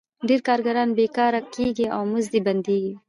[0.27, 2.93] ډېر کارګران بېکاره کېږي او مزد یې بندېږي